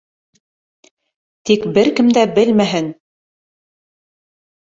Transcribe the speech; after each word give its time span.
Тик 1.49 1.67
бер 1.75 1.91
кем 1.99 2.09
дә 2.19 2.23
белмәһен. 2.39 2.89